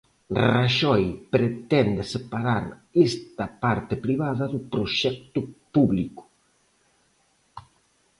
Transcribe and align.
Raxoi 0.51 1.05
pretende 1.33 2.03
separar 2.13 2.63
esta 3.07 3.45
parte 3.63 3.95
privada 4.05 4.45
do 4.53 4.59
proxecto 4.73 5.39
público. 5.75 6.23